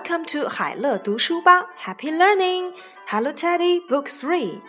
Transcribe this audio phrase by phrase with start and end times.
[0.00, 2.72] Welcome to 海乐读书吧，Happy learning!
[3.06, 4.62] Hello Teddy, Book Three,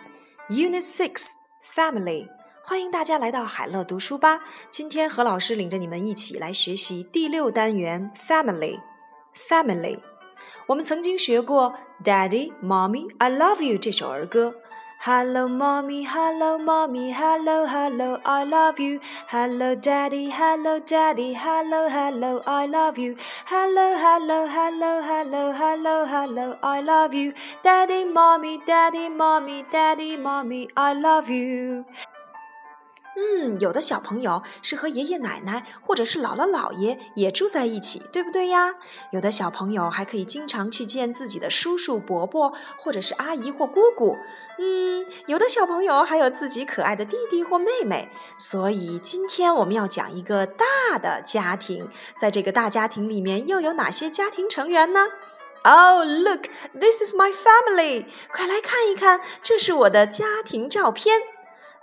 [0.50, 1.36] Unit Six,
[1.74, 2.28] Family.
[2.62, 4.40] 欢迎大家来到海乐读书吧。
[4.70, 8.78] 今天何老师领着你们一起来学习第六单元 Family.
[9.34, 10.00] Family.
[10.66, 14.56] 我们曾经学过 Daddy, Mommy, I Love You 这首儿歌。
[15.04, 19.00] Hello, mommy, hello, mommy, hello, hello, I love you.
[19.26, 23.16] Hello, daddy, hello, daddy, hello, hello, I love you.
[23.46, 27.34] Hello, hello, hello, hello, hello, hello, I love you.
[27.64, 31.84] Daddy, mommy, daddy, mommy, daddy, mommy, I love you.
[33.14, 38.74] 嗯，有的小朋友是和爷爷奶奶或者是姥姥姥爷也住在一起，对不对呀？
[39.10, 44.16] 有的小朋友还可以经常去见自己的叔叔伯伯，或者是阿姨或姑姑。
[44.58, 48.10] 嗯，有的小朋友还有自己可爱的弟弟或妹妹。
[48.38, 50.64] 所以今天我们要讲一个大
[50.98, 55.08] 的家庭，在这个大家庭里面又有哪些家庭成员呢
[55.64, 58.06] ？Oh, look, this is my family！
[58.32, 61.20] 快来看一看，这是我的家庭照片。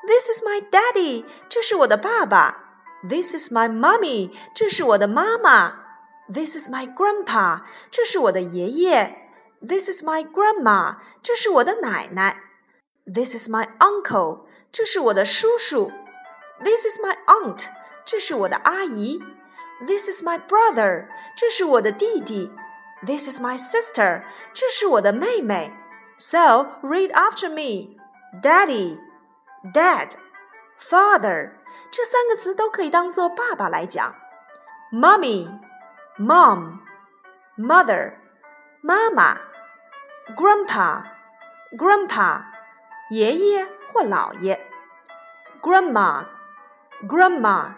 [0.07, 2.61] This is my daddy，这是我的爸爸。
[3.09, 5.85] This is my mummy，这是我的妈妈。
[6.33, 9.31] This is my grandpa，这是我的爷爷。
[9.61, 12.41] This is my grandma，这是我的奶奶。
[13.07, 15.93] This is my uncle，这是我的叔叔。
[16.63, 17.69] This is my aunt，
[18.05, 19.23] 这是我的阿姨。
[19.87, 22.51] This is my brother，这是我的弟弟。
[23.05, 24.23] This is my sister，
[24.55, 25.75] 这是我的妹妹。
[26.17, 28.99] So read after me，Daddy。
[29.64, 30.12] Dad,
[30.78, 31.52] father
[31.92, 34.16] 这三个词都可以当做爸爸来讲。
[34.92, 35.60] Mummy,
[36.18, 36.80] mom,
[37.58, 38.14] mother
[38.82, 39.38] 妈妈。
[40.36, 41.04] Grandpa,
[41.72, 42.44] grandpa
[43.10, 44.66] 爷爷或姥爷。
[45.62, 46.26] Grandma,
[47.08, 47.74] grandma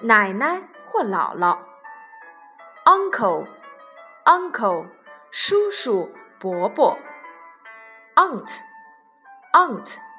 [0.00, 1.58] 奶奶或姥姥。
[2.84, 3.46] Uncle,
[4.24, 4.86] uncle
[5.30, 6.96] 叔叔伯伯。
[8.14, 8.60] Aunt,
[9.52, 10.09] aunt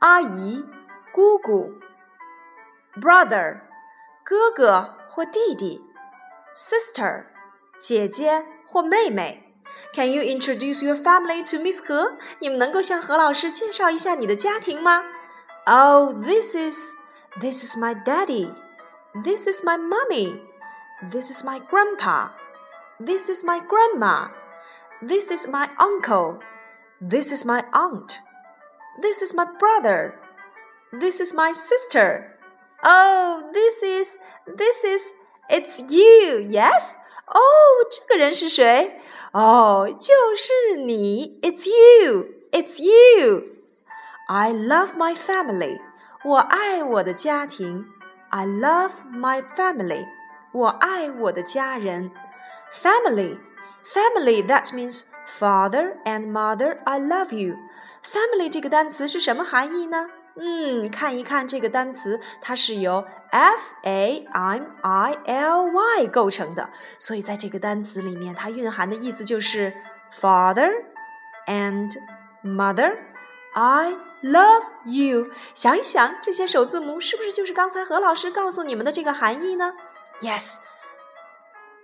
[0.00, 0.64] 阿姨、
[1.12, 1.72] 姑姑；
[3.00, 3.60] brother，
[4.24, 5.80] 哥哥或弟弟；
[6.54, 7.24] sister，
[7.78, 9.48] 姐姐或妹妹。
[9.94, 12.18] Can you introduce your family to Miss 何？
[12.40, 15.04] 你们能够向何老师介绍一下你的家庭吗？
[15.66, 16.94] Oh, this is
[17.40, 18.54] this is my daddy.
[19.22, 20.40] This is my mummy.
[21.10, 22.30] This is my grandpa.
[22.98, 24.30] This is my grandma.
[25.00, 26.38] This is my uncle.
[27.00, 28.20] This is my aunt.
[29.00, 30.14] This is my brother.
[30.92, 32.36] This is my sister.
[32.84, 35.12] Oh, this is, this is,
[35.48, 36.96] it's you, yes?
[37.26, 37.40] 哦，
[37.90, 39.00] 这个人是谁？
[39.32, 41.38] 哦，就是你。
[41.42, 42.26] It's you.
[42.50, 43.44] It's you.
[44.28, 45.80] I love my family.
[46.24, 47.86] 我爱我的家庭。
[48.30, 50.06] I love my family.
[50.52, 52.10] 我爱我的家人。
[52.72, 53.38] Family.
[53.84, 56.78] Family, that means father and mother.
[56.84, 57.56] I love you.
[58.07, 60.09] Family 这个单词是什么含义呢？
[60.39, 66.69] 嗯，看一看这个单词，它是由 F A M I L Y 构成的，
[66.99, 69.73] 所以在这个单词里面，它蕴含的意思就是
[70.13, 70.71] Father
[71.47, 71.91] and
[72.43, 72.97] Mother,
[73.53, 75.27] I love you。
[75.53, 79.73] 想一想，这些首字母是不是就是刚才何老师告诉你们的这个含义呢
[80.21, 80.59] ？Yes,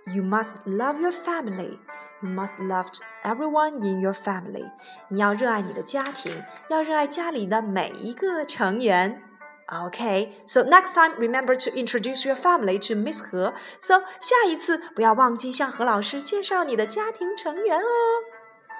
[0.06, 1.80] you must love your family.
[2.21, 2.87] You must love
[3.23, 4.69] everyone in your family.
[5.07, 9.23] 你要热爱你的家庭，要热爱家里的每一个成员。
[9.67, 13.53] Okay, so next time remember to introduce your family to Miss 何。
[13.79, 17.85] So 下一次不要忘记向何老师介绍你的家庭成员哦。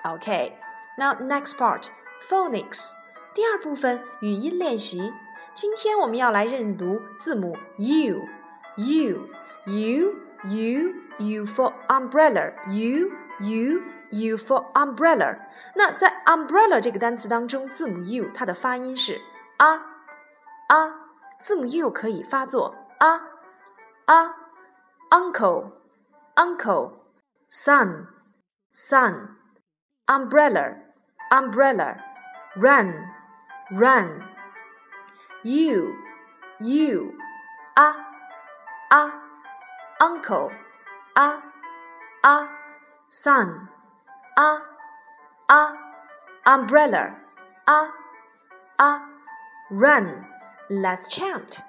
[0.04, 0.54] Okay,
[0.98, 1.90] now next part
[2.28, 2.94] phonics.
[3.34, 5.14] 第二部分语音练习。
[5.54, 8.22] 今天我们要来认读字母 U,
[8.78, 9.30] U,
[9.66, 10.16] U,
[10.46, 13.12] U, U for umbrella, U.
[13.41, 15.39] U U for umbrella。
[15.75, 19.21] 那在 umbrella 这个单词当中，字母 U 它的发音是
[19.57, 19.75] 啊
[20.69, 20.95] 啊，
[21.41, 23.23] 字母 U 可以发作啊
[24.07, 24.35] 啊
[25.11, 25.73] ，uncle
[26.37, 26.93] uncle
[27.51, 28.07] sun
[28.73, 29.37] sun
[30.07, 30.77] umbrella
[31.31, 31.97] umbrella
[32.57, 33.07] run
[33.71, 34.23] run
[35.43, 35.93] you
[36.59, 37.15] you
[37.75, 37.97] 啊
[38.91, 39.13] 啊
[39.99, 40.51] uncle
[41.15, 41.43] 啊
[42.23, 42.64] 啊。
[43.09, 43.69] Sun,
[44.37, 44.59] a,
[45.49, 45.73] a,
[46.47, 47.17] umbrella,
[47.67, 47.89] a,
[48.79, 49.01] a,
[49.71, 50.27] run.
[50.71, 51.61] Let's chant.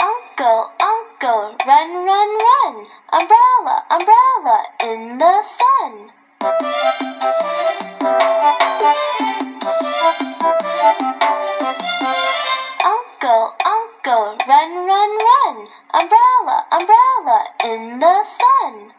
[0.00, 2.86] Uncle, uncle, run, run, run.
[3.12, 6.10] Umbrella, umbrella, in the sun.
[14.70, 18.92] Run, run, run, umbrella, umbrella in the sun.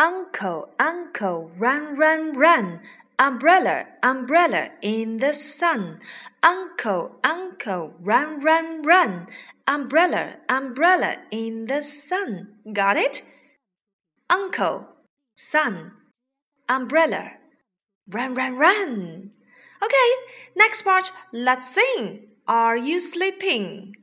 [0.00, 2.80] Uncle, uncle, run, run, run.
[3.20, 6.00] Umbrella, umbrella in the sun.
[6.42, 9.28] Uncle, uncle, run, run, run.
[9.68, 12.48] Umbrella, umbrella in the sun.
[12.72, 13.22] Got it?
[14.28, 14.88] Uncle,
[15.36, 15.99] sun
[16.70, 17.32] umbrella,
[18.08, 19.30] run, run, run.
[19.82, 20.10] Okay,
[20.56, 22.28] next part, let's sing.
[22.46, 23.96] Are you sleeping?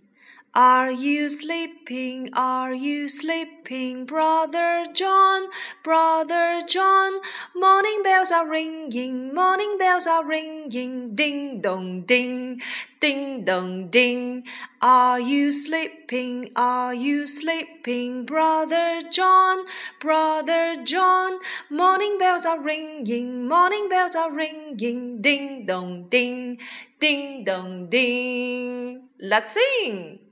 [0.54, 2.30] Are you sleeping?
[2.34, 5.48] Are you sleeping, brother John?
[5.88, 7.22] Brother John,
[7.56, 12.62] morning bells are ringing, morning bells are ringing, ding dong ding,
[13.00, 14.44] ding dong ding.
[14.82, 16.52] Are you sleeping?
[16.58, 19.64] Are you sleeping, brother John?
[20.02, 21.40] Brother John,
[21.70, 26.60] morning bells are ringing, morning bells are ringing, ding dong ding,
[27.00, 29.08] ding dong ding.
[29.22, 30.27] Let's sing.